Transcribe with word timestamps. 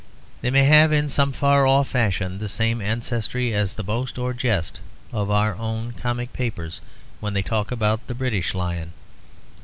They 0.41 0.49
may 0.49 0.63
have 0.63 0.91
in 0.91 1.09
some 1.09 1.31
far 1.31 1.67
off 1.67 1.89
fashion 1.89 2.39
the 2.39 2.49
same 2.49 2.81
ancestry 2.81 3.53
as 3.53 3.75
the 3.75 3.83
boast 3.83 4.17
or 4.17 4.33
jest 4.33 4.79
of 5.13 5.29
our 5.29 5.55
own 5.55 5.91
comic 5.91 6.33
papers 6.33 6.81
when 7.19 7.35
they 7.35 7.43
talk 7.43 7.71
about 7.71 8.07
the 8.07 8.15
British 8.15 8.55
Lion. 8.55 8.93